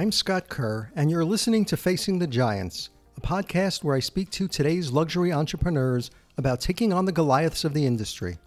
[0.00, 4.30] I'm Scott Kerr, and you're listening to Facing the Giants, a podcast where I speak
[4.30, 8.38] to today's luxury entrepreneurs about taking on the Goliaths of the industry.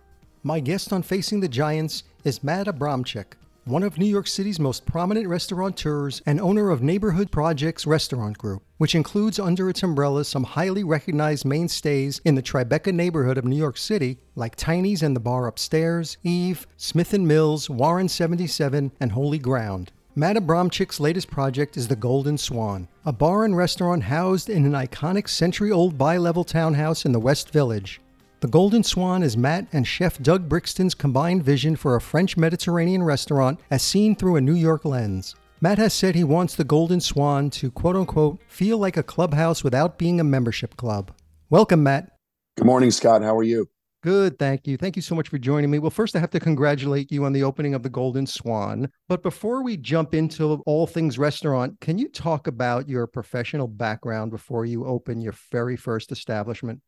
[0.42, 3.36] My guest on Facing the Giants is Matt Abramcyk,
[3.66, 8.64] one of New York City's most prominent restaurateurs and owner of Neighborhood Projects Restaurant Group,
[8.80, 13.58] which includes under its umbrella some highly recognized mainstays in the Tribeca neighborhood of New
[13.58, 19.12] York City, like Tiny's and the Bar Upstairs, Eve, Smith & Mills, Warren 77, and
[19.12, 19.92] Holy Ground.
[20.16, 24.74] Matt Abramcyk's latest project is the Golden Swan, a bar and restaurant housed in an
[24.74, 28.00] iconic century-old bi-level townhouse in the West Village.
[28.42, 33.02] The Golden Swan is Matt and chef Doug Brixton's combined vision for a French Mediterranean
[33.02, 35.34] restaurant as seen through a New York lens.
[35.62, 39.64] Matt has said he wants the Golden Swan to quote unquote feel like a clubhouse
[39.64, 41.10] without being a membership club.
[41.50, 42.12] Welcome, Matt.
[42.56, 43.24] Good morning, Scott.
[43.24, 43.68] How are you?
[44.04, 44.76] Good, thank you.
[44.76, 45.80] Thank you so much for joining me.
[45.80, 48.90] Well, first, I have to congratulate you on the opening of the Golden Swan.
[49.08, 54.32] But before we jump into all things restaurant, can you talk about your professional background
[54.32, 56.82] before you open your very first establishment?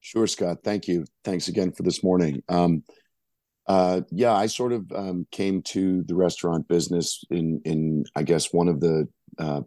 [0.00, 0.58] Sure, Scott.
[0.62, 1.06] Thank you.
[1.24, 2.42] Thanks again for this morning.
[2.50, 2.82] Um,
[3.66, 8.52] uh, yeah, I sort of um, came to the restaurant business in in I guess
[8.52, 9.08] one of the
[9.38, 9.62] uh,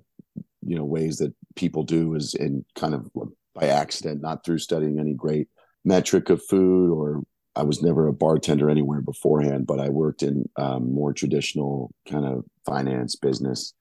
[0.63, 3.09] you know ways that people do is in kind of
[3.55, 5.47] by accident, not through studying any great
[5.83, 7.23] metric of food or
[7.55, 12.25] I was never a bartender anywhere beforehand, but I worked in um, more traditional kind
[12.25, 13.73] of finance business,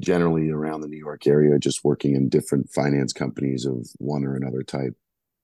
[0.00, 4.34] generally around the New York area, just working in different finance companies of one or
[4.34, 4.94] another type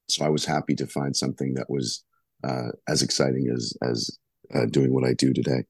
[0.08, 2.02] so I was happy to find something that was
[2.44, 4.18] uh, as exciting as as
[4.54, 5.64] uh, doing what I do today.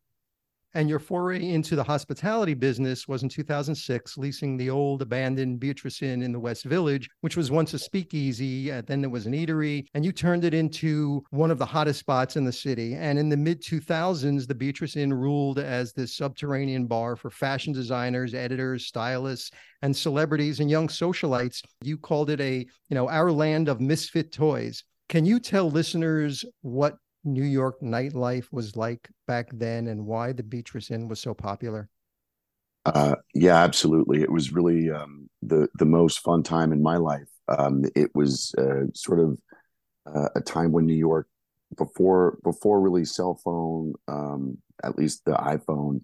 [0.79, 6.03] And your foray into the hospitality business was in 2006, leasing the old abandoned Beatrice
[6.03, 8.71] Inn in the West Village, which was once a speakeasy.
[8.71, 11.99] And then there was an eatery, and you turned it into one of the hottest
[11.99, 12.95] spots in the city.
[12.95, 17.73] And in the mid 2000s, the Beatrice Inn ruled as this subterranean bar for fashion
[17.73, 19.51] designers, editors, stylists,
[19.83, 21.61] and celebrities and young socialites.
[21.83, 24.85] You called it a, you know, our land of misfit toys.
[25.09, 26.99] Can you tell listeners what
[27.33, 31.89] New York nightlife was like back then and why the Beatrice Inn was so popular?
[32.85, 34.23] Uh, yeah, absolutely.
[34.23, 37.29] It was really um, the the most fun time in my life.
[37.49, 39.39] Um, it was uh, sort of
[40.07, 41.29] uh, a time when New York,
[41.77, 46.01] before before really cell phone, um, at least the iPhone,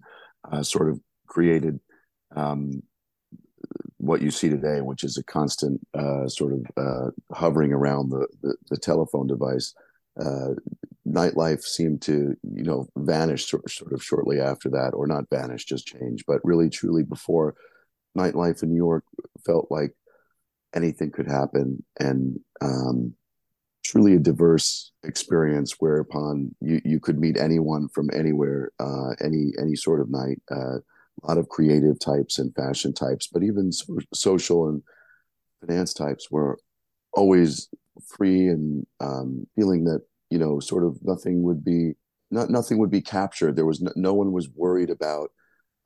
[0.51, 1.79] uh, sort of created
[2.35, 2.83] um,
[3.97, 8.27] what you see today, which is a constant uh, sort of uh, hovering around the,
[8.43, 9.73] the, the telephone device
[10.19, 10.49] uh,
[11.15, 15.87] nightlife seemed to you know vanish sort, of shortly after that or not vanish just
[15.87, 17.55] change but really truly before
[18.17, 19.03] nightlife in new york
[19.45, 19.93] felt like
[20.75, 23.13] anything could happen and um,
[23.83, 29.75] truly a diverse experience whereupon you, you could meet anyone from anywhere uh, any any
[29.75, 33.97] sort of night uh, a lot of creative types and fashion types but even so,
[34.13, 34.83] social and
[35.61, 36.57] finance types were
[37.13, 37.69] always
[38.05, 40.01] free and um, feeling that
[40.35, 41.93] you know sort of nothing would be
[42.29, 43.55] not nothing would be captured.
[43.55, 45.31] There was no, no one was worried about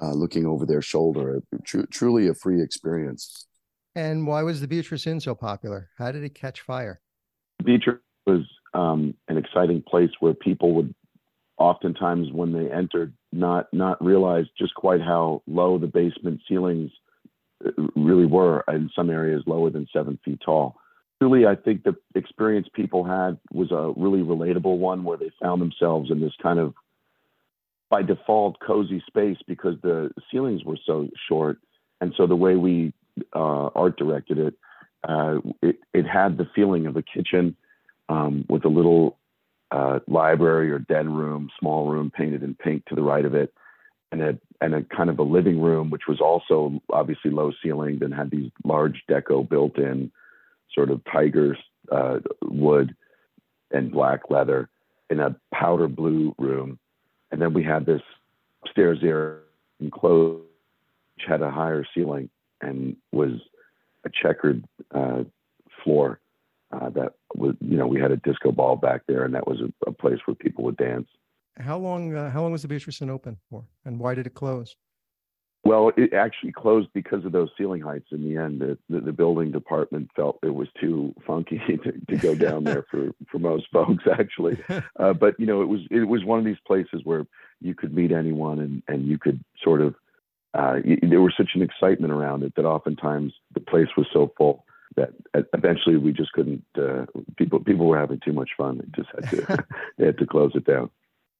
[0.02, 1.44] uh, looking over their shoulder.
[1.64, 3.46] Tr- truly a free experience.
[3.94, 5.90] And why was the beatrice inn so popular?
[6.00, 7.00] How did it catch fire?
[7.64, 8.42] Beatrice was
[8.74, 10.96] um, an exciting place where people would
[11.60, 16.90] oftentimes when they entered not not realize just quite how low the basement ceilings
[17.64, 20.76] uh, really were in some areas lower than seven feet tall
[21.22, 25.62] truly, I think the experience people had was a really relatable one where they found
[25.62, 26.74] themselves in this kind of
[27.90, 31.57] by default cozy space because the ceilings were so short.
[32.02, 32.94] And so the way we
[33.35, 34.53] uh, art directed it,
[35.07, 37.56] uh, it, it had the feeling of a kitchen
[38.07, 39.18] um, with a little
[39.72, 43.53] uh, library or den room, small room painted in pink to the right of it,
[44.12, 48.01] and a and a kind of a living room, which was also obviously low ceilinged
[48.03, 50.12] and had these large deco built in
[50.74, 51.57] sort of tiger
[51.91, 52.96] uh, wood
[53.72, 54.69] and black leather
[55.09, 56.80] in a powder blue room.
[57.31, 58.02] And then we had this
[58.63, 59.40] upstairs area
[59.80, 60.44] enclosed,
[61.16, 62.30] which had a higher ceiling
[62.62, 63.33] and was
[64.06, 65.24] a checkered uh,
[65.83, 66.19] floor
[66.71, 69.60] uh, that was, you know, we had a disco ball back there, and that was
[69.62, 71.07] a, a place where people would dance.
[71.57, 72.16] How long?
[72.16, 74.75] Uh, how long was the Beatrice open for, and why did it close?
[75.65, 78.07] Well, it actually closed because of those ceiling heights.
[78.11, 82.17] In the end, the, the, the building department felt it was too funky to, to
[82.17, 84.57] go down there for, for most folks, actually.
[85.00, 87.25] Uh, but you know, it was it was one of these places where
[87.61, 89.95] you could meet anyone, and and you could sort of
[90.53, 94.65] uh, there was such an excitement around it that oftentimes the place was so full
[94.95, 95.11] that
[95.53, 96.63] eventually we just couldn't.
[96.77, 97.06] Uh,
[97.38, 98.79] people people were having too much fun.
[98.79, 99.65] They just had to
[99.97, 100.89] they had to close it down.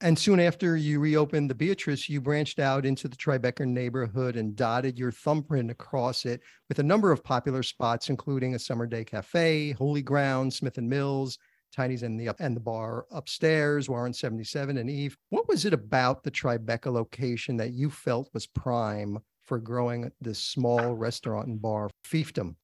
[0.02, 4.56] And soon after you reopened the Beatrice, you branched out into the Tribeca neighborhood and
[4.56, 9.04] dotted your thumbprint across it with a number of popular spots, including a summer day
[9.04, 11.38] cafe, Holy Ground, Smith and Mills,
[11.76, 15.18] Tiny's and the and the bar upstairs, Warren 77 and Eve.
[15.32, 20.40] What was it about the Tribeca location that you felt was prime for growing this
[20.40, 22.56] small restaurant and bar fiefdom?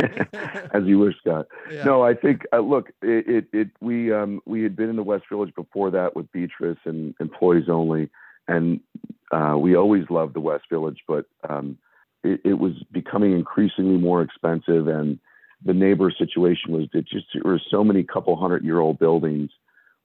[0.74, 1.46] as you wish, Scott.
[1.70, 1.84] Yeah.
[1.84, 5.02] No, I think uh, look, it, it, it we um, we had been in the
[5.02, 8.08] West Village before that with Beatrice and employees only,
[8.48, 8.80] and
[9.30, 11.78] uh, we always loved the West Village, but um,
[12.24, 15.18] it, it, was becoming increasingly more expensive, and
[15.64, 19.50] the neighbor situation was it just there were so many couple hundred year old buildings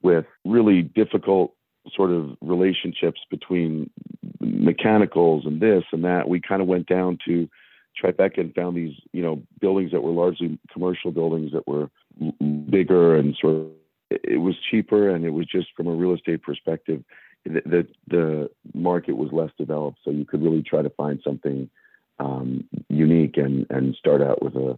[0.02, 1.54] with really difficult
[1.96, 3.90] sort of relationships between
[4.40, 6.28] mechanicals and this and that.
[6.28, 7.48] We kind of went down to
[8.13, 11.90] Tribeca and found these, you know, buildings that were largely commercial buildings that were
[12.69, 13.68] bigger and sort of
[14.10, 17.04] it was cheaper and it was just from a real estate perspective
[17.46, 20.00] the the, the market was less developed.
[20.04, 21.69] So you could really try to find something
[22.19, 24.78] um, unique and and start out with a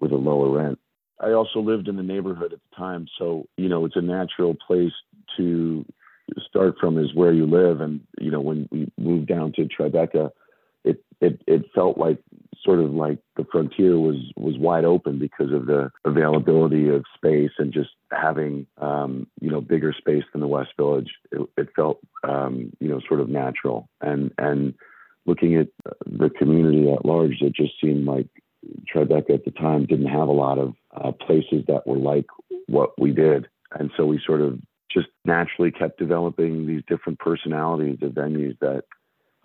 [0.00, 0.78] with a lower rent.
[1.20, 3.06] I also lived in the neighborhood at the time.
[3.18, 4.92] So you know it's a natural place
[5.36, 5.84] to
[6.46, 7.80] start from is where you live.
[7.80, 10.30] And you know when we moved down to tribeca
[10.84, 12.18] it it it felt like
[12.64, 17.52] sort of like the frontier was was wide open because of the availability of space
[17.58, 21.10] and just having um, you know bigger space than the West Village.
[21.30, 24.74] It, it felt um, you know sort of natural and and
[25.26, 25.68] looking at
[26.06, 28.28] the community at large, it just seemed like
[28.92, 32.26] Tribeca at the time didn't have a lot of uh, places that were like
[32.66, 33.46] what we did,
[33.78, 34.58] and so we sort of
[34.90, 38.84] just naturally kept developing these different personalities of venues that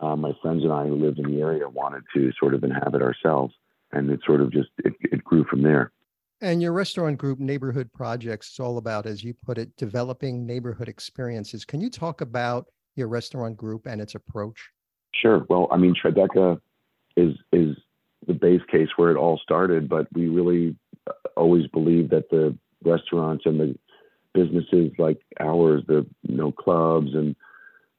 [0.04, 3.02] uh, my friends and I who lived in the area wanted to sort of inhabit
[3.02, 3.54] ourselves.
[3.92, 5.92] And it sort of just it, it grew from there.
[6.42, 10.90] And your restaurant group, Neighborhood Projects, is all about, as you put it, developing neighborhood
[10.90, 11.64] experiences.
[11.64, 12.66] Can you talk about
[12.96, 14.60] your restaurant group and its approach?
[15.14, 15.46] Sure.
[15.48, 16.60] Well, I mean, Tribeca
[17.16, 17.78] is is
[18.28, 20.76] the base case where it all started, but we really
[21.08, 23.78] uh, always believe that the restaurants and the
[24.34, 27.36] businesses like ours, the you know clubs and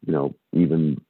[0.04, 1.00] you know even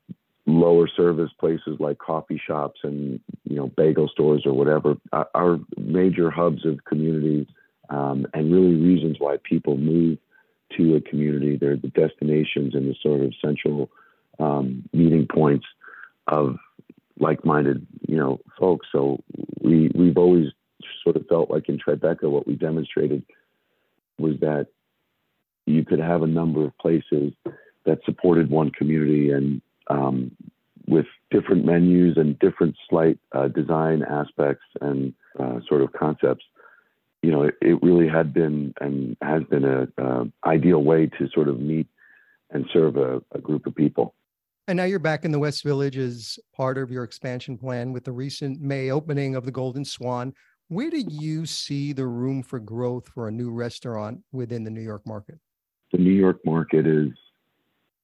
[0.46, 6.30] lower service places like coffee shops and you know bagel stores or whatever are major
[6.30, 7.46] hubs of communities
[7.90, 10.18] um, and really reasons why people move
[10.76, 11.56] to a community.
[11.56, 13.90] They're the destinations and the sort of central
[14.38, 15.66] um, meeting points
[16.26, 16.56] of
[17.18, 18.88] like-minded you know folks.
[18.92, 19.22] So
[19.60, 20.48] we we've always
[21.02, 23.22] sort of felt like in Tribeca what we demonstrated
[24.18, 24.68] was that
[25.66, 27.32] you could have a number of places
[27.84, 30.30] that supported one community and um,
[30.86, 36.44] with different menus and different slight uh, design aspects and uh, sort of concepts.
[37.22, 41.28] You know, it, it, really had been and has been a uh, ideal way to
[41.32, 41.86] sort of meet
[42.50, 44.14] and serve a, a group of people.
[44.68, 48.04] And now you're back in the West Village as part of your expansion plan with
[48.04, 50.34] the recent May opening of the Golden Swan.
[50.68, 54.80] Where do you see the room for growth for a new restaurant within the New
[54.80, 55.38] York market?
[55.92, 57.08] The New York market is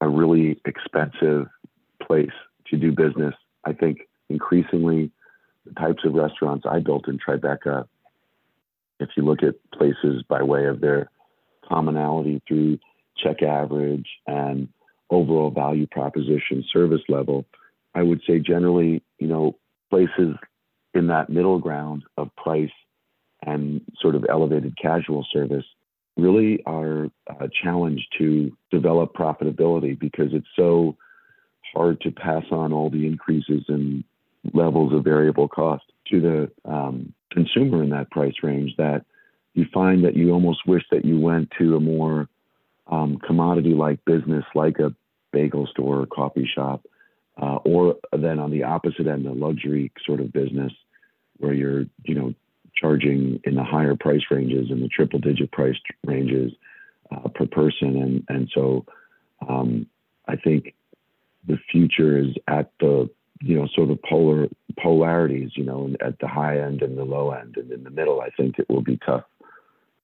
[0.03, 1.47] a really expensive
[2.11, 2.33] place
[2.67, 3.35] to do business.
[3.65, 3.99] I think
[4.29, 5.12] increasingly
[5.65, 7.87] the types of restaurants I built in Tribeca,
[8.99, 11.09] if you look at places by way of their
[11.69, 12.81] commonality through
[13.17, 14.69] check average and
[15.09, 17.47] overall value proposition service level,
[17.95, 19.56] I would say generally, you know,
[19.89, 20.34] places
[20.94, 22.73] in that middle ground of price
[23.46, 25.65] and sort of elevated casual service
[26.17, 30.96] really are uh, a challenge to develop profitability because it's so
[31.74, 34.05] hard to pass on all the increases in
[34.53, 39.05] levels of variable cost to the um, consumer in that price range that
[39.55, 42.29] you find that you almost wish that you went to a more
[42.86, 44.94] um, commodity like business like a
[45.32, 46.84] bagel store or coffee shop
[47.41, 50.72] uh, or then on the opposite end a luxury sort of business
[51.39, 52.34] where you're you know
[52.81, 56.53] charging in the higher price ranges and the triple digit price ranges
[57.10, 57.96] uh, per person.
[57.96, 58.86] And and so
[59.46, 59.86] um,
[60.27, 60.74] I think
[61.47, 63.09] the future is at the
[63.41, 64.49] you know sort of polar
[64.81, 68.20] polarities you know at the high end and the low end and in the middle
[68.20, 69.25] i think it will be tough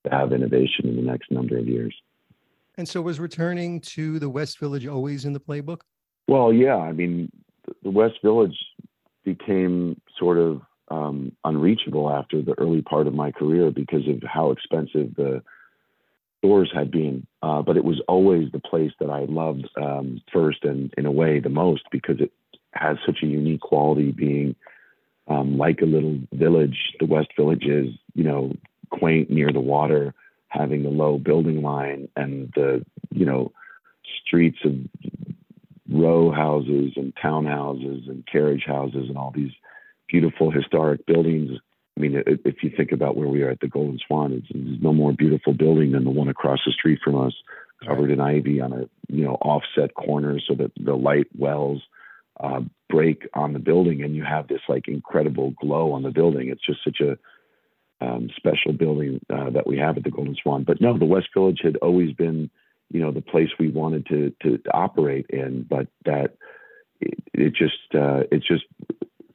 [0.04, 1.94] to have innovation in the next number of years.
[2.78, 5.80] And so was returning to the west village always in the playbook?
[6.28, 7.30] Well yeah i mean
[7.82, 8.56] the west village
[9.24, 14.52] became sort of um, unreachable after the early part of my career because of how
[14.52, 15.42] expensive the
[16.38, 20.64] stores had been, uh, but it was always the place that I loved um, first
[20.64, 22.32] and in a way the most because it
[22.72, 24.54] has such a unique quality being
[25.28, 26.76] um, like a little village.
[27.00, 28.52] The West Village is, you know,
[28.90, 30.14] quaint near the water,
[30.48, 33.52] having the low building line and the, you know,
[34.24, 34.74] streets of
[35.90, 39.52] row houses and townhouses and carriage houses and all these
[40.08, 41.58] beautiful historic buildings.
[41.96, 44.82] I mean, if you think about where we are at the Golden Swan, it's, there's
[44.82, 47.32] no more beautiful building than the one across the street from us,
[47.86, 51.82] covered in ivy on a you know offset corner, so that the light wells
[52.40, 52.60] uh,
[52.90, 56.50] break on the building, and you have this like incredible glow on the building.
[56.50, 57.16] It's just such a
[58.04, 60.64] um, special building uh, that we have at the Golden Swan.
[60.64, 62.50] But no, the West Village had always been,
[62.90, 65.66] you know, the place we wanted to to, operate in.
[65.68, 66.36] But that
[67.00, 68.64] it, it just uh, it just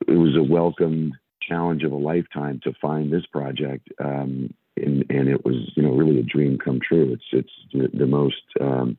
[0.08, 3.89] it was a welcomed challenge of a lifetime to find this project.
[4.03, 7.13] Um, and, and it was, you know, really a dream come true.
[7.13, 8.98] It's it's the, the most um,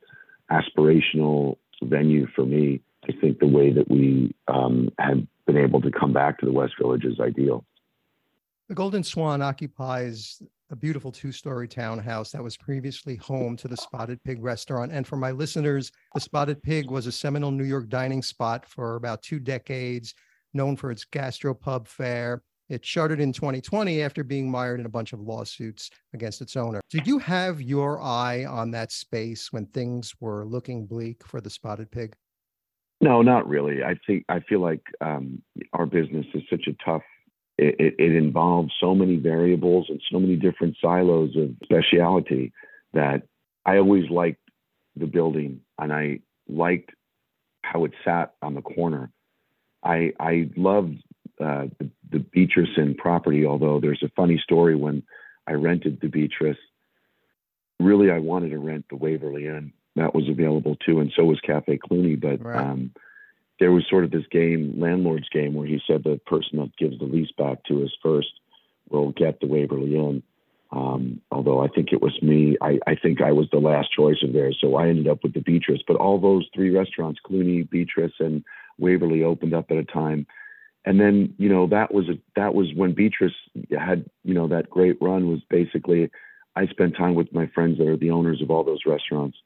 [0.51, 2.81] aspirational venue for me.
[3.09, 6.53] I think the way that we um, had been able to come back to the
[6.53, 7.65] West Village is ideal.
[8.69, 14.23] The Golden Swan occupies a beautiful two-story townhouse that was previously home to the Spotted
[14.25, 14.93] Pig restaurant.
[14.93, 18.97] And for my listeners, the Spotted Pig was a seminal New York dining spot for
[18.97, 20.15] about two decades
[20.55, 22.43] known for its gastropub fare.
[22.69, 26.81] It shuttered in 2020 after being mired in a bunch of lawsuits against its owner.
[26.89, 31.51] Did you have your eye on that space when things were looking bleak for the
[31.51, 32.15] spotted pig?
[33.01, 33.83] No, not really.
[33.83, 35.43] I think I feel like um,
[35.73, 37.03] our business is such a tough.
[37.59, 42.53] It, it, it involves so many variables and so many different silos of speciality
[42.95, 43.23] that
[43.67, 44.41] I always liked
[44.97, 46.91] the building and I liked
[47.63, 49.11] how it sat on the corner
[49.83, 51.03] I I loved
[51.41, 55.03] uh, the, the Beatrice Inn property, although there's a funny story when
[55.47, 56.59] I rented the Beatrice.
[57.81, 59.73] Really, I wanted to rent the Waverly Inn.
[59.97, 62.17] That was available too, and so was Cafe Cluny.
[62.17, 62.57] But right.
[62.57, 62.93] um,
[63.59, 66.99] there was sort of this game, landlord's game, where he said the person that gives
[66.99, 68.29] the lease back to us first
[68.89, 70.23] will get the Waverly Inn.
[70.71, 74.23] Um, although I think it was me, I, I, think I was the last choice
[74.23, 75.83] of theirs, so I ended up with the Beatrice.
[75.87, 78.43] But all those three restaurants, Cluny, Beatrice, and
[78.83, 80.27] Waverly opened up at a time.
[80.85, 83.33] And then, you know, that was a, that was when Beatrice
[83.71, 86.11] had, you know, that great run was basically
[86.55, 89.39] I spent time with my friends that are the owners of all those restaurants.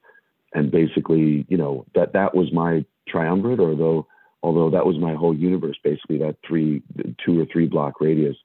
[0.55, 4.07] And basically, you know, that that was my triumvirate, although
[4.43, 6.83] although that was my whole universe, basically that three
[7.25, 8.37] two or three block radius.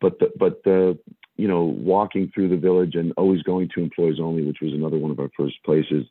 [0.00, 0.98] But the but the
[1.36, 4.98] you know, walking through the village and always going to employees only, which was another
[4.98, 6.06] one of our first places,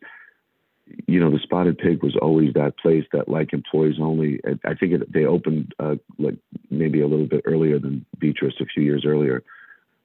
[1.07, 4.39] you know, the Spotted Pig was always that place that like employees only.
[4.63, 6.37] I think it, they opened uh, like
[6.69, 9.43] maybe a little bit earlier than Beatrice a few years earlier.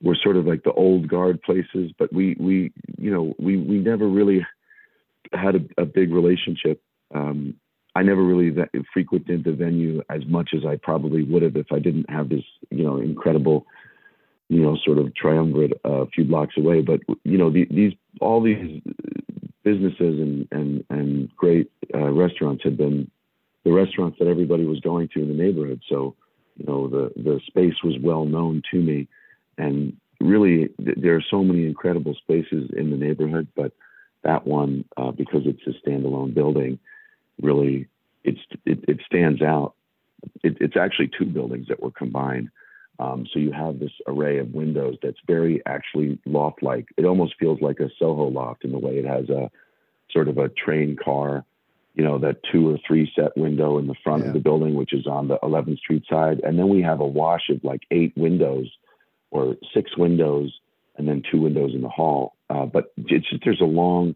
[0.03, 3.79] We're sort of like the old guard places, but we we you know we we
[3.79, 4.47] never really
[5.33, 6.83] had a, a big relationship.
[7.15, 7.55] Um,
[7.95, 8.57] I never really
[8.95, 12.45] frequented the venue as much as I probably would have if I didn't have this
[12.71, 13.67] you know incredible
[14.49, 16.81] you know sort of triumvirate a few blocks away.
[16.81, 18.81] But you know the, these all these
[19.63, 23.11] businesses and and and great uh, restaurants had been
[23.65, 25.81] the restaurants that everybody was going to in the neighborhood.
[25.89, 26.15] So
[26.57, 29.09] you know the the space was well known to me,
[29.59, 33.73] and really th- there are so many incredible spaces in the neighborhood, but
[34.23, 36.79] that one uh, because it's a standalone building,
[37.41, 37.89] really
[38.25, 39.75] it's it, it stands out.
[40.43, 42.51] It, it's actually two buildings that were combined.
[43.01, 46.87] Um, so you have this array of windows that's very actually loft-like.
[46.99, 49.51] It almost feels like a Soho loft in the way it has a
[50.11, 51.47] sort of a train car,
[51.95, 54.29] you know, that two or three set window in the front yeah.
[54.29, 57.07] of the building, which is on the 11th Street side, and then we have a
[57.07, 58.71] wash of like eight windows
[59.31, 60.53] or six windows,
[60.99, 62.35] and then two windows in the hall.
[62.51, 64.15] Uh, but it's just there's a long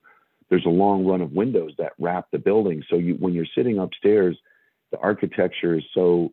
[0.51, 2.83] there's a long run of windows that wrap the building.
[2.91, 4.37] So you when you're sitting upstairs,
[4.91, 6.33] the architecture is so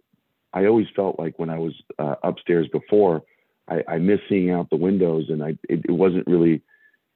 [0.54, 3.24] I always felt like when I was uh, upstairs before,
[3.70, 6.62] I, I miss seeing out the windows, and I it, it wasn't really,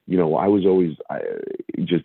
[0.06, 1.20] you know, I was always I,
[1.84, 2.04] just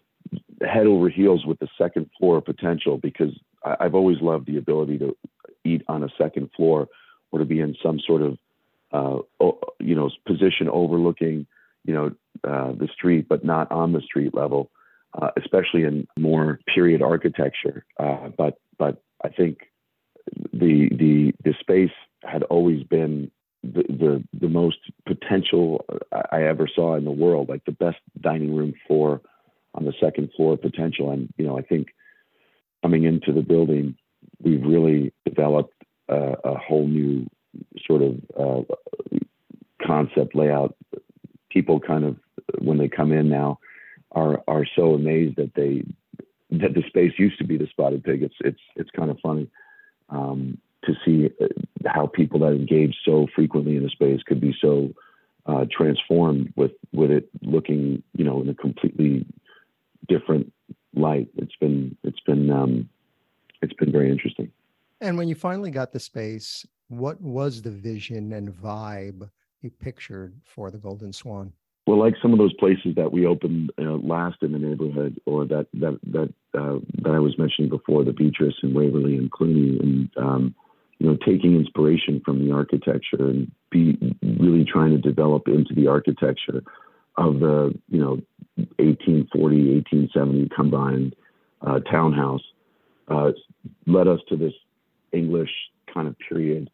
[0.62, 4.98] head over heels with the second floor potential because I, I've always loved the ability
[5.00, 5.16] to
[5.64, 6.88] eat on a second floor
[7.32, 8.38] or to be in some sort of
[8.92, 9.20] uh,
[9.80, 11.48] you know position overlooking
[11.86, 12.08] you know
[12.44, 14.70] uh, the street but not on the street level
[15.20, 17.86] uh, especially in more period architecture.
[18.00, 19.60] Uh, but but I think
[20.54, 21.92] the the the space
[22.24, 23.32] had always been
[23.64, 25.86] the, the the most potential
[26.32, 29.22] I ever saw in the world, like the best dining room floor
[29.76, 31.12] on the second floor potential.
[31.12, 31.90] And you know, I think
[32.82, 33.96] coming into the building,
[34.42, 35.74] we've really developed
[36.10, 37.28] a, a whole new
[37.86, 38.74] sort of uh,
[39.86, 40.76] concept layout.
[41.50, 42.18] People kind of
[42.60, 43.60] when they come in now
[44.12, 45.84] are are so amazed that they
[46.50, 48.24] that the space used to be the spotted pig.
[48.24, 49.48] It's it's it's kind of funny
[50.12, 51.48] um, to see uh,
[51.88, 54.92] how people that engage so frequently in the space could be so
[55.46, 59.26] uh, transformed with with it looking, you know, in a completely
[60.08, 60.52] different
[60.94, 61.28] light.
[61.36, 62.90] It's been it's been um,
[63.62, 64.52] it's been very interesting.
[65.00, 69.30] And when you finally got the space, what was the vision and vibe
[69.62, 71.54] you pictured for the Golden Swan?
[71.88, 75.46] Well, like some of those places that we opened uh, last in the neighborhood, or
[75.46, 79.80] that that that uh, that I was mentioning before, the Beatrice and Waverly and Cluny,
[79.80, 80.56] and um,
[81.00, 85.88] you know, taking inspiration from the architecture and be really trying to develop into the
[85.88, 86.62] architecture
[87.18, 88.22] of the you know
[88.78, 91.16] 1840 1870 combined
[91.62, 92.44] uh, townhouse
[93.08, 93.32] uh,
[93.88, 94.54] led us to this
[95.12, 95.50] English
[95.94, 96.70] kind of period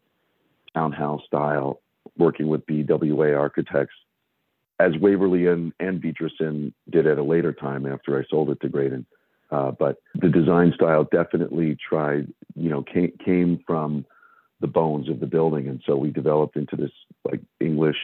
[0.74, 1.82] townhouse style,
[2.18, 3.96] working with BWA architects,
[4.80, 9.06] as Waverly and, and did at a later time after I sold it to Graydon.
[9.50, 14.06] Uh, but the design style definitely tried, you know, came, came from
[14.60, 15.68] the bones of the building.
[15.68, 16.92] And so we developed into this
[17.24, 17.98] like English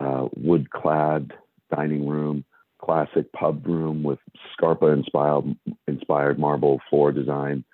[0.00, 1.32] uh, wood clad
[1.74, 2.44] dining room,
[2.78, 4.18] classic pub room with
[4.52, 5.56] Scarpa inspired,
[5.86, 7.64] inspired marble floor design,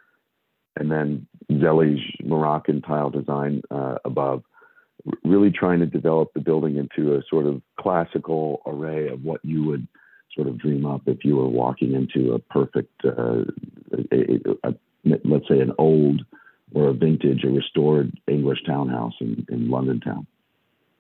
[0.79, 4.43] and then Zellige Moroccan tile design uh, above.
[5.25, 9.63] Really trying to develop the building into a sort of classical array of what you
[9.63, 9.87] would
[10.35, 13.45] sort of dream up if you were walking into a perfect, uh,
[14.11, 14.75] a, a, a,
[15.25, 16.23] let's say, an old
[16.75, 20.27] or a vintage or restored English townhouse in, in London town.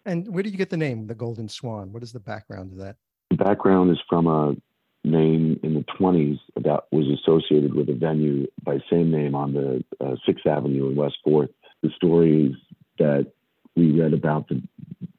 [0.04, 1.92] And where did you get the name, the Golden Swan?
[1.92, 2.94] What is the background of that?
[3.30, 4.54] The background is from a
[5.02, 9.84] name in the 20s that was associated with a venue by same name on the
[10.00, 11.48] uh, 6th Avenue in West 4th.
[11.82, 12.54] The stories
[13.00, 13.32] that
[13.74, 14.62] we read about the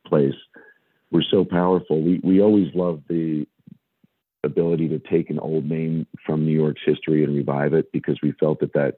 [0.05, 0.33] place
[1.11, 2.01] were so powerful.
[2.01, 3.47] We, we always loved the
[4.43, 8.33] ability to take an old name from New York's history and revive it because we
[8.33, 8.97] felt that that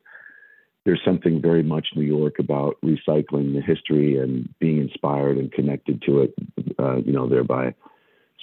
[0.85, 6.01] there's something very much New York about recycling the history and being inspired and connected
[6.03, 6.33] to it,
[6.79, 7.73] uh, you know, thereby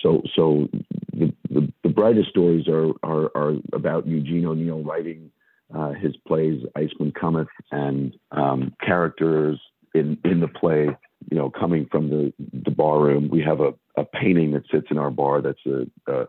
[0.02, 0.68] so, so
[1.12, 5.30] the, the, the brightest stories are, are, are about Eugene O'Neill writing
[5.74, 9.60] uh, his plays Iceman Cometh and um, characters
[9.98, 10.88] in, in the play,
[11.30, 13.28] you know, coming from the, the bar room.
[13.30, 16.26] We have a, a painting that sits in our bar that's a, a,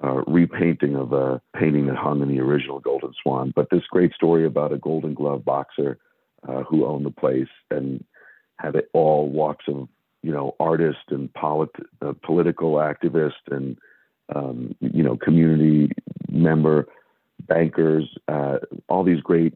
[0.00, 3.52] a repainting of a painting that hung in the original Golden Swan.
[3.54, 5.98] But this great story about a Golden Glove boxer
[6.48, 8.04] uh, who owned the place and
[8.58, 9.88] had it all walks of
[10.22, 11.70] you know, artist and polit-
[12.02, 13.78] uh, political activist and,
[14.34, 15.90] um, you know, community
[16.28, 16.88] member,
[17.46, 19.54] bankers, uh, all these great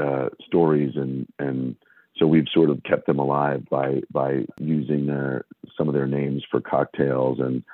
[0.00, 0.92] uh, stories.
[0.96, 1.76] And, and
[2.20, 6.44] so we've sort of kept them alive by, by using their, some of their names
[6.50, 7.64] for cocktails and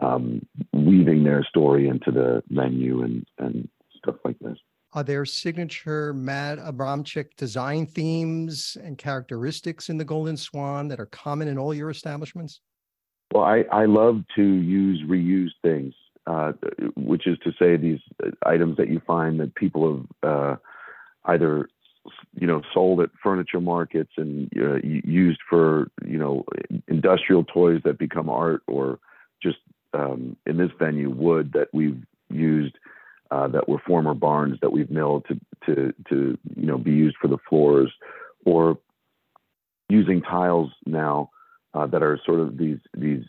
[0.00, 4.56] um, weaving their story into the menu and, and stuff like this.
[4.92, 11.06] Are there signature Matt Abramcyk design themes and characteristics in the Golden Swan that are
[11.06, 12.60] common in all your establishments?
[13.34, 15.92] Well, I, I love to use reused things,
[16.26, 16.52] uh,
[16.96, 18.00] which is to say these
[18.46, 20.56] items that you find that people have uh,
[21.26, 21.68] either
[22.38, 26.44] you know sold at furniture markets and uh, used for you know
[26.86, 28.98] industrial toys that become art or
[29.42, 29.58] just
[29.94, 32.76] um, in this venue wood that we've used
[33.30, 37.16] uh, that were former barns that we've milled to to to you know be used
[37.20, 37.92] for the floors,
[38.44, 38.78] or
[39.88, 41.30] using tiles now
[41.74, 43.24] uh, that are sort of these these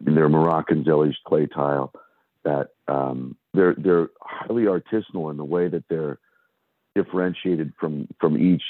[0.00, 1.92] they're Moroccan Zellige clay tile
[2.44, 6.18] that um, they're they're highly artisanal in the way that they're
[6.94, 8.62] differentiated from from each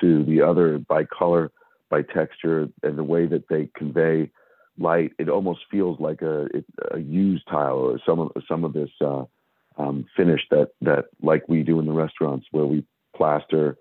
[0.00, 1.50] to the other by color,
[1.90, 4.30] by texture, and the way that they convey
[4.78, 5.12] light.
[5.18, 6.46] It almost feels like a
[6.90, 9.24] a used tile or some of some of this uh,
[9.76, 12.84] um, finish that that like we do in the restaurants where we
[13.16, 13.76] plaster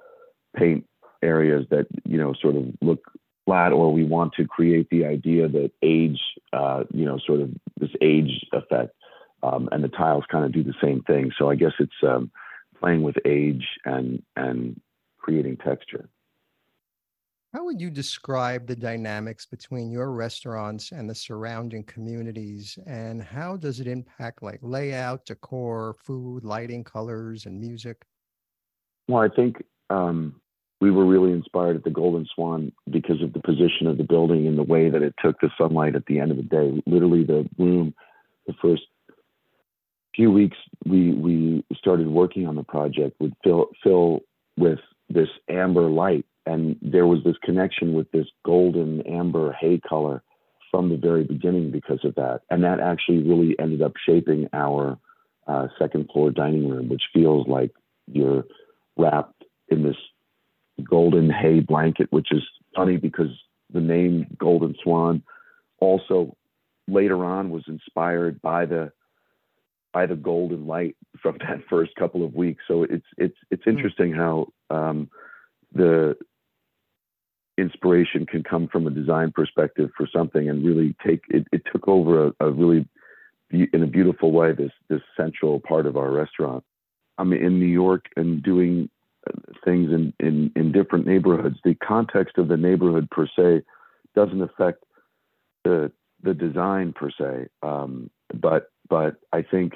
[0.55, 0.85] paint
[1.21, 3.11] areas that you know sort of look
[3.45, 6.19] flat or we want to create the idea that age
[6.53, 8.93] uh, you know sort of this age effect
[9.41, 12.31] um, and the tiles kind of do the same thing so i guess it's um,
[12.83, 14.79] playing with age and and
[15.19, 16.09] creating texture
[17.53, 22.79] how would you describe the dynamics between your restaurants and the surrounding communities?
[22.87, 28.05] And how does it impact like layout, decor, food, lighting, colors, and music?
[29.07, 30.41] Well, I think um,
[30.81, 34.47] we were really inspired at the Golden Swan because of the position of the building
[34.47, 36.81] and the way that it took the sunlight at the end of the day.
[36.87, 37.93] Literally, the room,
[38.47, 38.83] the first
[40.15, 44.21] few weeks we we started working on the project would fill fill
[44.57, 50.21] with this amber light and there was this connection with this golden amber hay color
[50.73, 52.41] from the very beginning because of that.
[52.49, 54.97] And that actually really ended up shaping our
[55.45, 57.71] uh, second floor dining room, which feels like
[58.11, 58.45] you're
[58.97, 59.95] wrapped in this
[60.83, 62.41] golden hay blanket, which is
[62.75, 63.29] funny because
[63.71, 65.21] the name Golden Swan
[65.79, 66.35] also
[66.87, 68.91] later on was inspired by the
[69.93, 72.63] I the golden light from that first couple of weeks.
[72.67, 73.71] So it's it's it's hmm.
[73.71, 75.09] interesting how um,
[75.73, 76.15] the
[77.57, 81.87] inspiration can come from a design perspective for something and really take it, it took
[81.87, 82.87] over a, a really
[83.51, 86.63] in a beautiful way this this central part of our restaurant.
[87.17, 88.89] I'm in New York and doing
[89.27, 91.57] uh, things in, in, in different neighborhoods.
[91.63, 93.63] The context of the neighborhood per se
[94.15, 94.83] doesn't affect
[95.63, 95.91] the
[96.23, 99.73] the design per se, um, but but I think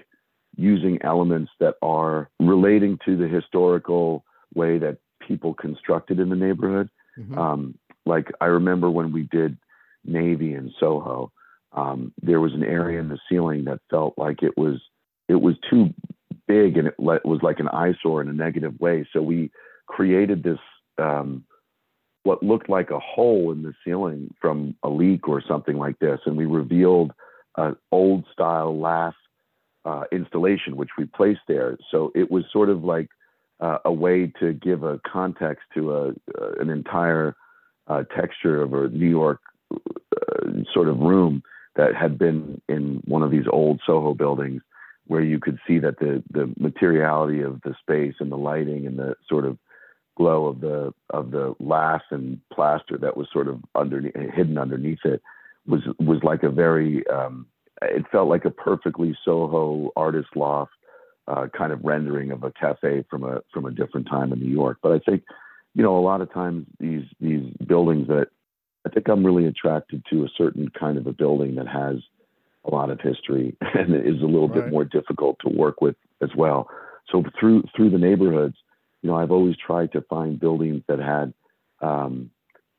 [0.58, 6.90] using elements that are relating to the historical way that people constructed in the neighborhood.
[7.18, 7.38] Mm-hmm.
[7.38, 9.58] Um, like I remember when we did
[10.04, 11.32] Navy in Soho,
[11.74, 14.82] um, there was an area in the ceiling that felt like it was
[15.30, 15.94] it was too
[16.48, 19.08] big and it le- was like an eyesore in a negative way.
[19.14, 19.52] So we
[19.86, 20.60] created this
[20.98, 21.44] um,
[22.24, 26.20] what looked like a hole in the ceiling from a leak or something like this,
[26.26, 27.12] and we revealed
[27.58, 29.16] an old style lath
[29.88, 31.78] uh, installation which we placed there.
[31.92, 33.10] So it was sort of like
[33.60, 37.36] uh, a way to give a context to a uh, an entire
[37.88, 39.40] uh, texture of a New York
[39.74, 41.42] uh, sort of room
[41.78, 44.62] that had been in one of these old Soho buildings,
[45.08, 49.00] where you could see that the the materiality of the space and the lighting and
[49.00, 49.58] the sort of
[50.18, 55.04] glow of the of the lath and plaster that was sort of underneath hidden underneath
[55.06, 55.22] it
[55.66, 57.46] was was like a very um,
[57.82, 60.72] it felt like a perfectly Soho artist loft
[61.28, 64.52] uh, kind of rendering of a cafe from a from a different time in New
[64.52, 64.78] York.
[64.82, 65.24] But I think,
[65.74, 68.28] you know, a lot of times these these buildings that
[68.86, 71.98] I think I'm really attracted to a certain kind of a building that has
[72.64, 74.64] a lot of history and is a little right.
[74.64, 76.70] bit more difficult to work with as well.
[77.12, 78.56] So through through the neighborhoods,
[79.02, 81.34] you know, I've always tried to find buildings that had
[81.82, 82.32] um,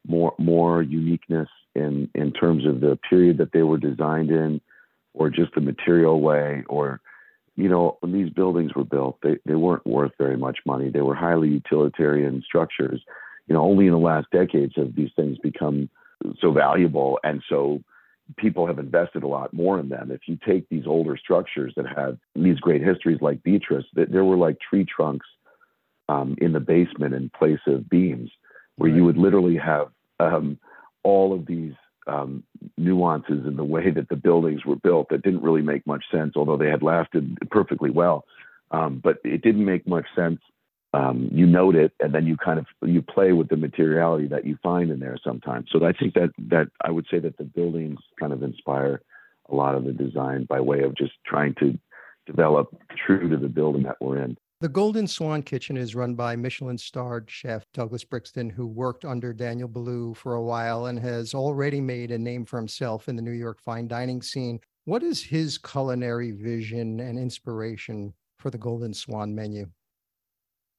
[0.06, 4.60] more more uniqueness in in terms of the period that they were designed in,
[5.14, 7.00] or just the material way, or
[7.56, 10.90] you know, when these buildings were built, they, they weren't worth very much money.
[10.90, 13.02] They were highly utilitarian structures.
[13.48, 15.90] You know, only in the last decades have these things become
[16.40, 17.18] so valuable.
[17.24, 17.82] And so
[18.36, 20.12] people have invested a lot more in them.
[20.12, 24.36] If you take these older structures that have these great histories like Beatrice, there were
[24.36, 25.26] like tree trunks
[26.08, 28.30] um, in the basement in place of beams,
[28.76, 28.96] where right.
[28.96, 29.88] you would literally have
[30.20, 30.58] um,
[31.02, 31.74] all of these
[32.08, 32.42] um,
[32.76, 36.34] nuances in the way that the buildings were built that didn't really make much sense,
[36.36, 38.24] although they had lasted perfectly well.
[38.70, 40.40] Um, but it didn't make much sense.
[40.94, 44.46] Um, you note it, and then you kind of you play with the materiality that
[44.46, 45.68] you find in there sometimes.
[45.70, 49.02] So I think that that I would say that the buildings kind of inspire
[49.50, 51.78] a lot of the design by way of just trying to
[52.26, 52.74] develop
[53.06, 54.36] true to the building that we're in.
[54.60, 59.32] The Golden Swan Kitchen is run by Michelin starred chef Douglas Brixton, who worked under
[59.32, 63.22] Daniel Boulud for a while and has already made a name for himself in the
[63.22, 64.58] New York fine dining scene.
[64.84, 69.68] What is his culinary vision and inspiration for the Golden Swan menu?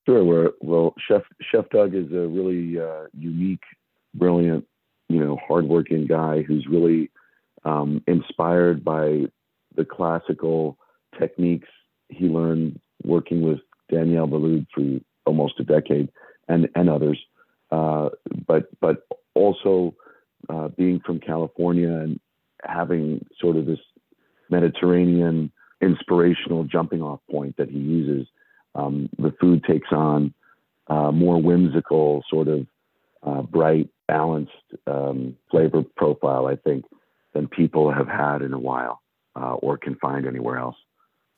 [0.06, 0.26] Sure.
[0.26, 3.64] Well, well Chef Chef Doug is a really uh, unique,
[4.14, 4.68] brilliant,
[5.08, 7.12] you know, hardworking guy who's really
[7.64, 9.22] um, inspired by
[9.78, 10.78] the classical
[11.18, 11.70] techniques
[12.10, 13.60] he learned working with
[13.92, 16.10] Daniel Boulud for almost a decade,
[16.48, 17.20] and and others.
[17.72, 18.10] Uh,
[18.48, 19.96] but but also
[20.50, 22.20] uh, being from California and
[22.64, 23.80] having sort of this
[24.50, 28.28] Mediterranean inspirational jumping off point that he uses.
[28.76, 30.34] Um, the food takes on
[30.88, 32.68] uh, more whimsical, sort of
[33.24, 34.52] uh, bright, balanced
[34.88, 36.86] um, flavor profile, I think,
[37.34, 39.02] than people have had in a while
[39.36, 40.76] uh, or can find anywhere else.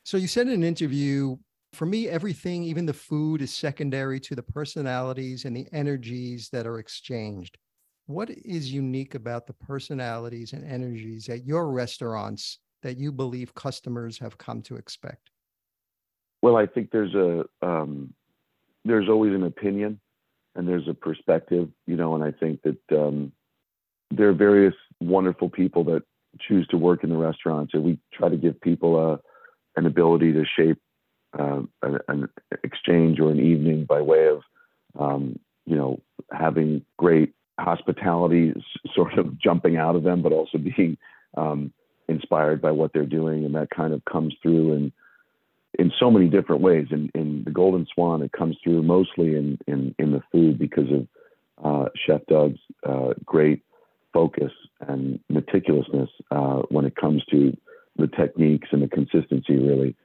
[0.03, 1.37] So you said in an interview
[1.73, 6.67] for me, everything, even the food, is secondary to the personalities and the energies that
[6.67, 7.57] are exchanged.
[8.07, 14.17] What is unique about the personalities and energies at your restaurants that you believe customers
[14.19, 15.29] have come to expect?
[16.41, 18.13] Well, I think there's a um,
[18.83, 19.99] there's always an opinion
[20.55, 23.31] and there's a perspective, you know, and I think that um,
[24.09, 26.03] there are various wonderful people that
[26.39, 29.19] choose to work in the restaurants, and we try to give people a
[29.77, 30.79] an ability to shape
[31.37, 32.29] uh, an, an,
[32.63, 34.41] exchange or an evening by way of,
[34.99, 38.53] um, you know, having great hospitality
[38.93, 40.97] sort of jumping out of them, but also being
[41.37, 41.71] um,
[42.07, 43.45] inspired by what they're doing.
[43.45, 44.91] And that kind of comes through in,
[45.79, 46.87] in so many different ways.
[46.91, 50.91] In, in the Golden Swan, it comes through mostly in, in, in the food because
[50.91, 51.07] of
[51.63, 53.63] uh, Chef Doug's uh, great
[54.13, 54.51] focus
[54.87, 57.55] and meticulousness uh, when it comes to
[57.97, 59.95] the techniques and the consistency, really.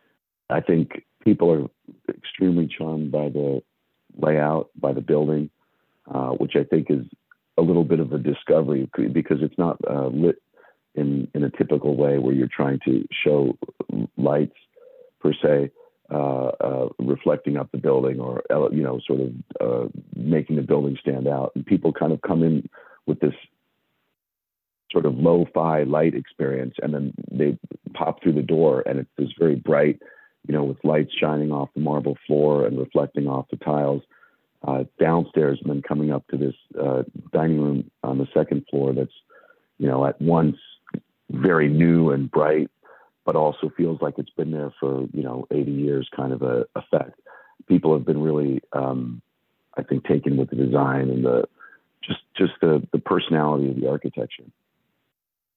[0.51, 3.61] I think people are extremely charmed by the
[4.17, 5.51] layout, by the building,
[6.09, 7.05] uh, which I think is
[7.59, 10.41] a little bit of a discovery because it's not uh, lit
[10.95, 13.59] in in a typical way where you're trying to show
[14.17, 14.55] lights
[15.21, 15.71] per se,
[16.11, 20.97] uh, uh, reflecting up the building or you know sort of uh, making the building
[21.01, 21.51] stand out.
[21.57, 22.69] And people kind of come in
[23.07, 23.35] with this
[24.93, 27.59] sort of lo-fi light experience, and then they
[27.95, 30.01] pop through the door, and it's this very bright,
[30.47, 34.03] you know, with lights shining off the marble floor and reflecting off the tiles.
[34.67, 38.93] Uh, downstairs and then coming up to this uh, dining room on the second floor
[38.93, 39.13] that's,
[39.79, 40.57] you know, at once
[41.31, 42.69] very new and bright,
[43.25, 46.65] but also feels like it's been there for, you know, 80 years kind of a
[46.75, 47.21] effect.
[47.69, 49.21] People have been really, um,
[49.77, 51.45] I think, taken with the design and the
[52.03, 54.45] just just the the personality of the architecture.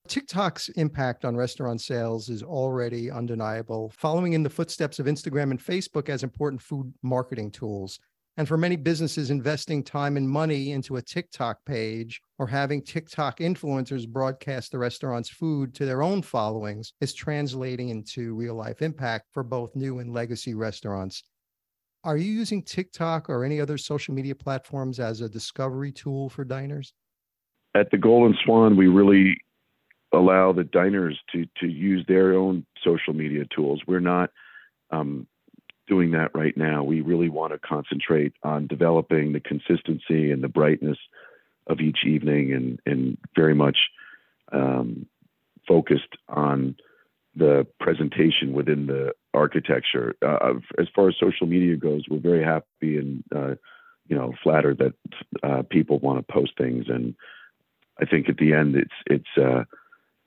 [0.09, 5.63] TikTok's impact on restaurant sales is already undeniable, following in the footsteps of Instagram and
[5.63, 7.99] Facebook as important food marketing tools.
[8.35, 13.37] And for many businesses, investing time and money into a TikTok page or having TikTok
[13.37, 19.27] influencers broadcast the restaurant's food to their own followings is translating into real life impact
[19.31, 21.21] for both new and legacy restaurants.
[22.03, 26.43] Are you using TikTok or any other social media platforms as a discovery tool for
[26.43, 26.93] diners?
[27.75, 29.37] At the Golden Swan, we really
[30.11, 33.81] allow the diners to to use their own social media tools.
[33.87, 34.31] We're not
[34.91, 35.27] um,
[35.87, 36.83] doing that right now.
[36.83, 40.97] We really want to concentrate on developing the consistency and the brightness
[41.67, 43.77] of each evening, and and very much
[44.51, 45.05] um,
[45.67, 46.75] focused on
[47.35, 50.15] the presentation within the architecture.
[50.25, 53.55] Uh, as far as social media goes, we're very happy and uh,
[54.07, 54.93] you know flattered that
[55.43, 57.15] uh, people want to post things, and
[58.01, 59.65] I think at the end it's it's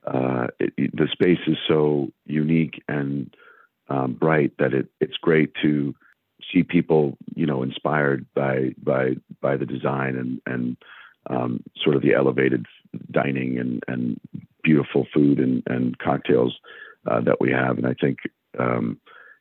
[0.06, 3.34] uh, uh, it, the space is so unique and
[3.88, 5.94] um, bright that it, it's great to
[6.52, 10.76] see people, you know, inspired by by by the design and and
[11.30, 12.66] um, sort of the elevated
[13.10, 14.20] dining and and
[14.62, 16.58] beautiful food and and cocktails
[17.10, 17.78] uh, that we have.
[17.78, 18.18] And I think
[18.58, 18.98] um,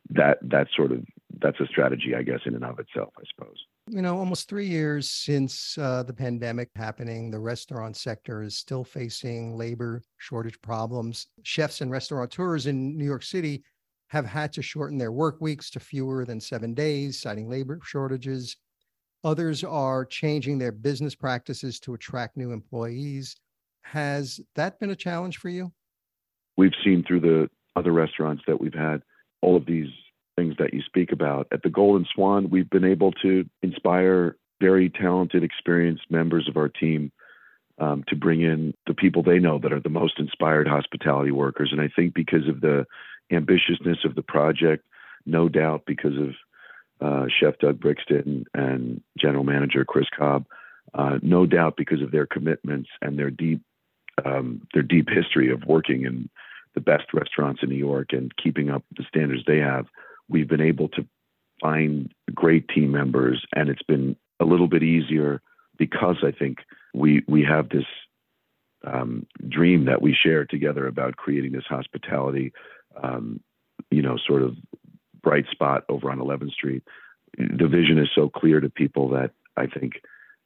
[0.09, 1.03] that that sort of
[1.41, 4.67] that's a strategy, I guess, in and of itself, I suppose you know, almost three
[4.67, 11.27] years since uh, the pandemic happening, the restaurant sector is still facing labor shortage problems.
[11.43, 13.63] Chefs and restaurateurs in New York City
[14.07, 18.55] have had to shorten their work weeks to fewer than seven days, citing labor shortages.
[19.25, 23.35] Others are changing their business practices to attract new employees.
[23.81, 25.69] Has that been a challenge for you?
[26.55, 29.01] We've seen through the other restaurants that we've had
[29.41, 29.89] all of these
[30.41, 31.47] things that you speak about.
[31.51, 36.69] At the Golden Swan, we've been able to inspire very talented, experienced members of our
[36.69, 37.11] team
[37.79, 41.69] um, to bring in the people they know that are the most inspired hospitality workers.
[41.71, 42.85] And I think because of the
[43.31, 44.83] ambitiousness of the project,
[45.25, 46.29] no doubt because of
[47.01, 50.45] uh, Chef Doug Brixton and General Manager Chris Cobb,
[50.93, 53.61] uh, no doubt because of their commitments and their deep
[54.25, 56.29] um, their deep history of working in
[56.75, 59.85] the best restaurants in New York and keeping up the standards they have
[60.31, 61.05] we've been able to
[61.61, 65.41] find great team members, and it's been a little bit easier
[65.77, 66.59] because I think
[66.93, 67.85] we we have this
[68.85, 72.51] um, dream that we share together about creating this hospitality,
[73.01, 73.39] um,
[73.91, 74.55] you know, sort of
[75.21, 76.83] bright spot over on 11th Street.
[77.37, 80.01] The vision is so clear to people that I think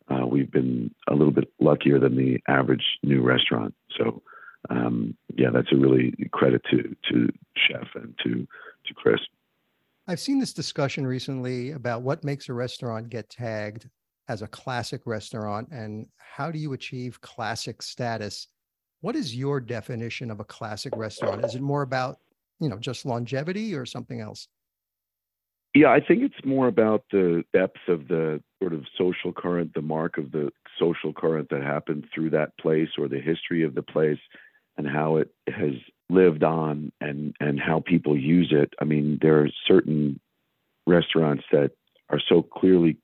[0.09, 3.73] uh, we've been a little bit luckier than the average new restaurant.
[3.97, 4.21] So,
[4.69, 8.47] um, yeah, that's a really credit to to Chef and to
[8.87, 9.19] to Chris.
[10.07, 13.89] I've seen this discussion recently about what makes a restaurant get tagged
[14.27, 18.47] as a classic restaurant and how do you achieve classic status?
[19.01, 21.43] What is your definition of a classic restaurant?
[21.43, 22.17] Is it more about,
[22.59, 24.47] you know, just longevity or something else?
[25.73, 29.81] Yeah, I think it's more about the depth of the sort of social current, the
[29.81, 33.83] mark of the social current that happened through that place or the history of the
[33.83, 34.19] place
[34.77, 35.73] and how it has
[36.09, 38.73] lived on and and how people use it.
[38.79, 40.19] I mean, there are certain
[40.87, 41.71] restaurants that
[42.09, 42.97] are so clearly,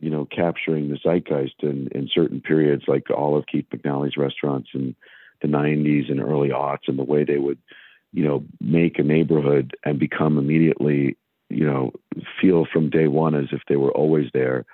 [0.00, 4.70] you know, capturing the zeitgeist in, in certain periods, like all of Keith McNally's restaurants
[4.74, 4.96] in
[5.42, 7.58] the 90s and early aughts, and the way they would,
[8.12, 11.16] you know, make a neighborhood and become immediately,
[11.48, 11.92] you know,
[12.40, 14.64] feel from day one as if they were always there,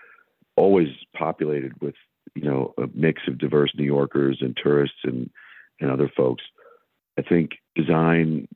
[0.57, 1.95] always populated with,
[2.35, 5.31] you know, a mix of diverse New Yorkers and tourists and
[5.79, 6.43] and other folks.
[7.19, 8.49] I think design,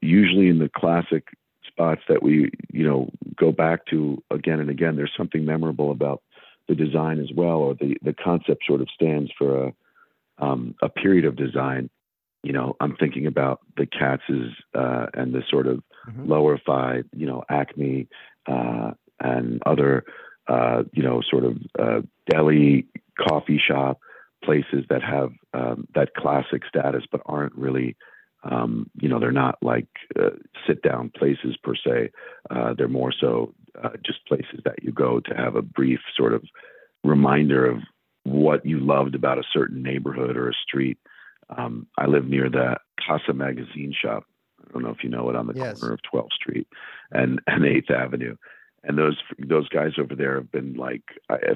[0.00, 1.28] usually in the classic
[1.66, 6.22] spots that we, you know, go back to again and again, there's something memorable about
[6.68, 9.72] the design as well, or the, the concept sort of stands for a,
[10.38, 11.90] um, a period of design.
[12.42, 16.30] You know, I'm thinking about the Katz's uh, and the sort of mm-hmm.
[16.30, 18.08] lower five, you know, Acme
[18.46, 20.04] uh, and other,
[20.48, 22.86] uh, you know, sort of uh, deli
[23.18, 24.00] coffee shop
[24.42, 27.96] places that have um, that classic status but aren't really
[28.42, 30.30] Um, you know, they're not like uh,
[30.66, 32.10] sit down places per se.
[32.48, 36.32] Uh, they're more so uh, just places that you go to have a brief sort
[36.32, 36.42] of
[37.04, 37.82] reminder of
[38.24, 40.98] what you loved about a certain neighborhood or a street.
[41.56, 42.76] Um, I live near the
[43.06, 44.24] Casa Magazine shop.
[44.60, 45.80] I don't know if you know it on the yes.
[45.80, 46.68] corner of 12th Street
[47.10, 48.36] and, and 8th Avenue.
[48.82, 51.02] And those those guys over there have been like,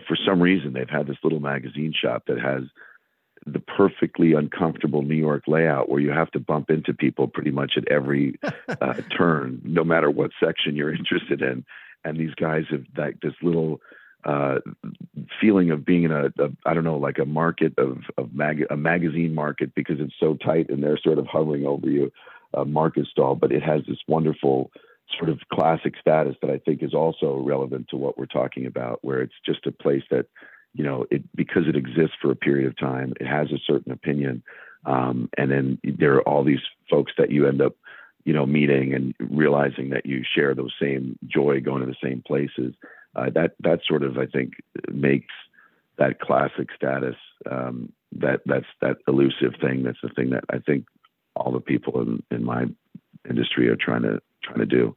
[0.06, 2.64] for some reason, they've had this little magazine shop that has
[3.46, 7.72] the perfectly uncomfortable New York layout where you have to bump into people pretty much
[7.76, 8.38] at every
[8.80, 11.64] uh, turn, no matter what section you're interested in.
[12.04, 13.80] And these guys have like this little
[14.24, 14.58] uh,
[15.40, 18.66] feeling of being in a, a I don't know like a market of of mag-
[18.70, 22.12] a magazine market because it's so tight and they're sort of hovering over you,
[22.52, 23.34] a market stall.
[23.34, 24.70] But it has this wonderful
[25.18, 28.98] sort of classic status that I think is also relevant to what we're talking about,
[29.02, 30.26] where it's just a place that
[30.74, 33.92] you know, it because it exists for a period of time, it has a certain
[33.92, 34.42] opinion,
[34.84, 37.76] um, and then there are all these folks that you end up,
[38.24, 42.22] you know, meeting and realizing that you share those same joy going to the same
[42.26, 42.74] places.
[43.14, 44.54] Uh, that that sort of I think
[44.92, 45.32] makes
[45.96, 47.16] that classic status
[47.48, 49.84] um, that that's that elusive thing.
[49.84, 50.86] That's the thing that I think
[51.36, 52.64] all the people in, in my
[53.28, 54.96] industry are trying to trying to do.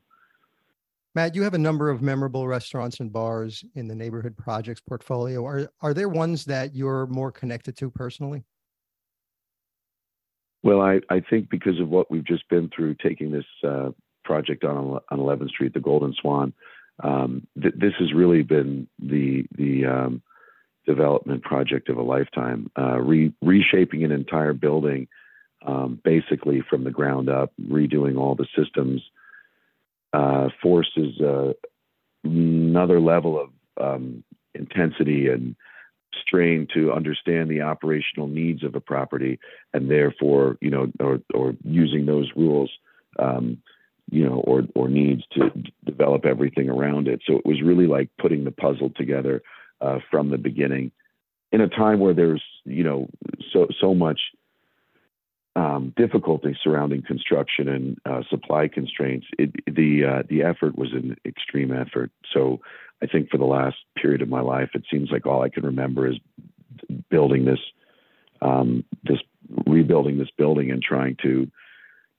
[1.15, 5.43] Matt, you have a number of memorable restaurants and bars in the neighborhood projects portfolio.
[5.43, 8.43] Are are there ones that you're more connected to personally?
[10.61, 13.91] Well, I, I think because of what we've just been through, taking this uh,
[14.25, 16.53] project on on 11th Street, the Golden Swan,
[17.03, 20.21] um, th- this has really been the the um,
[20.85, 22.69] development project of a lifetime.
[22.77, 25.07] Uh, re- reshaping an entire building,
[25.65, 29.01] um, basically from the ground up, redoing all the systems,
[30.19, 31.51] uh, forces uh,
[32.23, 33.49] another level of
[33.87, 34.03] um,
[34.61, 35.55] intensity and
[36.23, 39.33] strain to understand the operational needs of a property,
[39.73, 42.71] and therefore, you know, or, or using those rules,
[43.25, 43.45] um,
[44.17, 45.41] you know, or or needs to
[45.91, 47.19] develop everything around it.
[47.25, 49.35] So it was really like putting the puzzle together
[49.85, 50.85] uh, from the beginning,
[51.51, 52.45] in a time where there's,
[52.77, 52.99] you know,
[53.51, 54.19] so so much
[55.57, 61.17] um, difficulty surrounding construction and uh, supply constraints, it, the uh, the effort was an
[61.25, 62.11] extreme effort.
[62.31, 62.61] So
[63.01, 65.65] I think for the last period of my life, it seems like all I can
[65.65, 66.17] remember is
[67.09, 67.59] building this,
[68.39, 69.17] um, this
[69.65, 71.49] rebuilding this building and trying to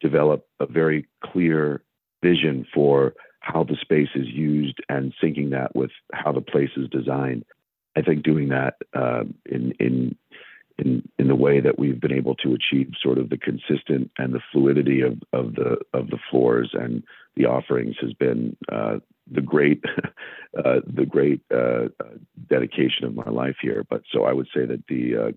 [0.00, 1.80] develop a very clear
[2.22, 6.88] vision for how the space is used and syncing that with how the place is
[6.90, 7.44] designed.
[7.96, 10.16] I think doing that uh, in in
[10.78, 14.32] in in the way that we've been able to achieve sort of the consistent and
[14.32, 17.02] the fluidity of of the of the floors and
[17.36, 18.98] the offerings has been uh,
[19.30, 19.82] the great
[20.64, 21.88] uh, the great uh,
[22.48, 23.84] dedication of my life here.
[23.88, 25.32] But so I would say that the uh,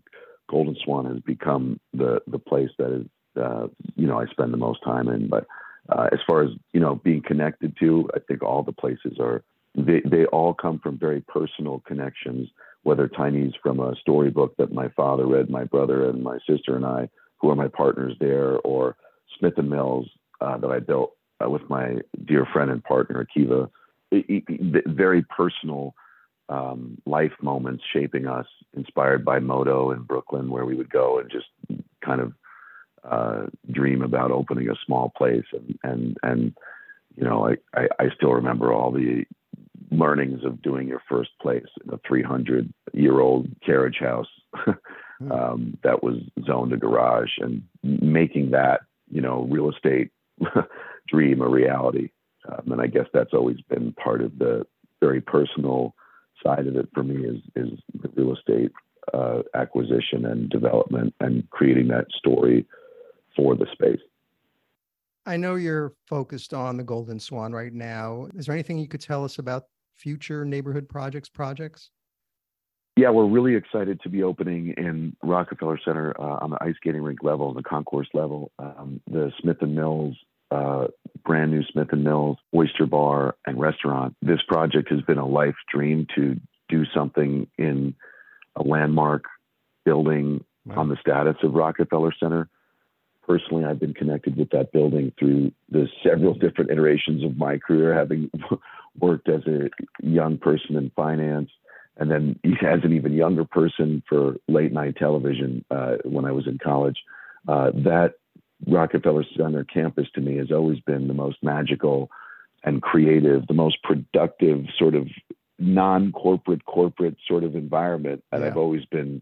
[0.49, 4.57] Golden Swan has become the the place that is uh, you know I spend the
[4.57, 5.27] most time in.
[5.27, 5.45] But
[5.89, 9.43] uh, as far as you know being connected to, I think all the places are
[9.75, 12.49] they they all come from very personal connections
[12.83, 16.85] whether Tiny's from a storybook that my father read, my brother and my sister and
[16.85, 18.95] I, who are my partners there, or
[19.37, 20.09] Smith and Mills
[20.41, 21.13] uh, that I built
[21.43, 23.69] uh, with my dear friend and partner Akiva.
[24.11, 25.95] It, it, very personal
[26.49, 31.31] um, life moments shaping us, inspired by Moto in Brooklyn, where we would go and
[31.31, 31.47] just
[32.03, 32.33] kind of
[33.03, 35.45] uh, dream about opening a small place.
[35.53, 36.57] And and and
[37.15, 39.25] you know, I, I, I still remember all the
[39.91, 44.27] learnings of doing your first place in a 300 year old carriage house
[45.19, 45.31] hmm.
[45.31, 50.09] um, that was zoned a garage and making that you know real estate
[51.07, 52.09] dream a reality
[52.49, 54.65] um, and i guess that's always been part of the
[55.01, 55.93] very personal
[56.41, 58.71] side of it for me is is the real estate
[59.13, 62.65] uh, acquisition and development and creating that story
[63.35, 63.99] for the space
[65.23, 68.27] I know you're focused on the Golden Swan right now.
[68.35, 69.65] Is there anything you could tell us about
[70.01, 71.91] future neighborhood projects projects?
[72.97, 77.01] Yeah, we're really excited to be opening in Rockefeller Center uh, on the ice skating
[77.01, 80.17] rink level, and the concourse level, um, the Smith and Mills,
[80.51, 80.87] uh,
[81.23, 84.15] brand new Smith and Mills oyster bar and restaurant.
[84.21, 87.95] This project has been a life dream to do something in
[88.57, 89.23] a landmark
[89.85, 90.81] building wow.
[90.81, 92.49] on the status of Rockefeller Center.
[93.25, 97.93] Personally, I've been connected with that building through the several different iterations of my career,
[97.93, 98.29] having
[98.99, 99.69] worked as a
[100.01, 101.49] young person in finance,
[101.97, 106.47] and then as an even younger person for late night television uh, when I was
[106.47, 106.97] in college.
[107.47, 108.15] Uh, that
[108.67, 112.11] Rockefeller Center campus to me has always been the most magical
[112.63, 115.07] and creative, the most productive sort of
[115.57, 118.47] non-corporate corporate sort of environment, and yeah.
[118.47, 119.21] I've always been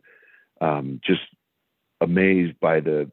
[0.61, 1.21] um, just
[2.01, 3.11] amazed by the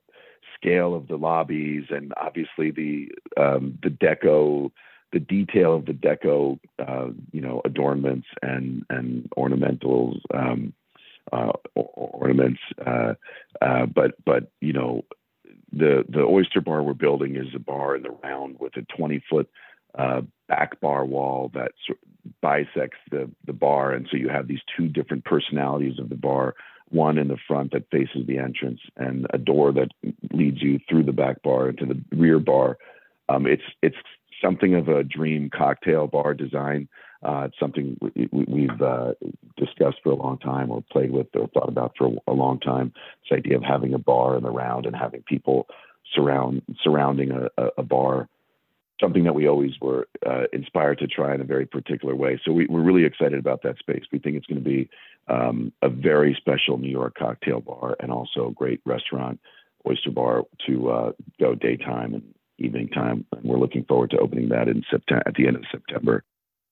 [0.56, 4.70] scale of the lobbies and obviously the um, the deco
[5.12, 10.72] the detail of the deco uh, you know adornments and and ornamentals um,
[11.32, 13.14] uh, ornaments uh,
[13.60, 15.04] uh, but but you know
[15.72, 19.22] the the oyster bar we're building is a bar in the round with a 20
[19.28, 19.48] foot
[19.98, 21.72] uh, back bar wall that
[22.42, 26.54] bisects the the bar, and so you have these two different personalities of the bar.
[26.90, 29.88] One in the front that faces the entrance, and a door that
[30.32, 32.78] leads you through the back bar into the rear bar.
[33.28, 33.96] Um, it's it's
[34.42, 36.88] something of a dream cocktail bar design.
[37.22, 37.98] Uh, it's something
[38.30, 39.14] we, have uh,
[39.56, 42.92] discussed for a long time, or played with, or thought about for a, long time.
[43.22, 45.66] This idea of having a bar in the round and having people
[46.14, 48.28] surround surrounding a, a bar
[49.00, 52.40] something that we always were uh, inspired to try in a very particular way.
[52.44, 54.04] So we, are really excited about that space.
[54.10, 54.88] We think it's going to be
[55.28, 59.38] um, a very special New York cocktail bar and also a great restaurant,
[59.86, 63.24] oyster bar to uh, go daytime and evening time.
[63.32, 66.24] And we're looking forward to opening that in September at the end of September.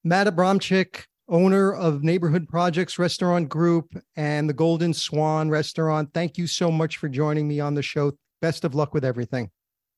[0.02, 6.10] Matt Abramcyk, owner of Neighborhood Projects Restaurant Group and the Golden Swan Restaurant.
[6.12, 8.12] Thank you so much for joining me on the show.
[8.42, 9.50] Best of luck with everything.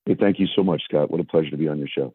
[0.04, 1.10] Hey, thank you so much, Scott.
[1.10, 2.14] What a pleasure to be on your show.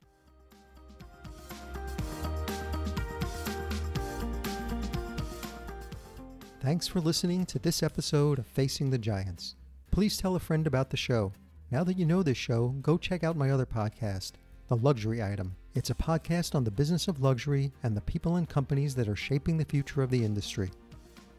[6.62, 9.56] Thanks for listening to this episode of Facing the Giants.
[9.90, 11.34] Please tell a friend about the show.
[11.72, 14.34] Now that you know this show, go check out my other podcast,
[14.68, 15.56] The Luxury Item.
[15.74, 19.16] It's a podcast on the business of luxury and the people and companies that are
[19.16, 20.70] shaping the future of the industry.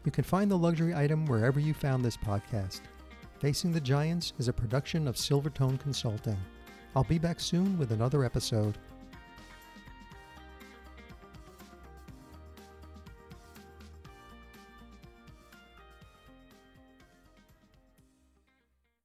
[0.05, 2.81] You can find The Luxury Item wherever you found this podcast.
[3.41, 6.39] Facing the Giants is a production of Silvertone Consulting.
[6.95, 8.79] I'll be back soon with another episode.